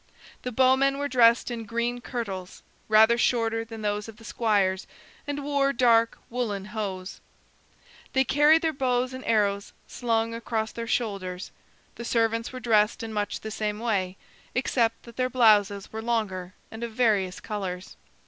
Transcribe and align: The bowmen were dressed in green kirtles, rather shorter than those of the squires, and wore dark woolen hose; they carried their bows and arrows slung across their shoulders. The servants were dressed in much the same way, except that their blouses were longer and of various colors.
The 0.41 0.51
bowmen 0.51 0.97
were 0.97 1.07
dressed 1.07 1.51
in 1.51 1.63
green 1.63 2.01
kirtles, 2.01 2.63
rather 2.87 3.19
shorter 3.19 3.63
than 3.63 3.83
those 3.83 4.09
of 4.09 4.17
the 4.17 4.23
squires, 4.23 4.87
and 5.27 5.43
wore 5.43 5.71
dark 5.71 6.17
woolen 6.27 6.65
hose; 6.73 7.19
they 8.13 8.23
carried 8.23 8.63
their 8.63 8.73
bows 8.73 9.13
and 9.13 9.23
arrows 9.25 9.73
slung 9.85 10.33
across 10.33 10.71
their 10.71 10.87
shoulders. 10.87 11.51
The 11.97 12.03
servants 12.05 12.51
were 12.51 12.59
dressed 12.59 13.03
in 13.03 13.13
much 13.13 13.41
the 13.41 13.51
same 13.51 13.77
way, 13.79 14.17
except 14.55 15.03
that 15.03 15.17
their 15.17 15.29
blouses 15.29 15.93
were 15.93 16.01
longer 16.01 16.55
and 16.71 16.83
of 16.83 16.93
various 16.93 17.39
colors. 17.39 17.95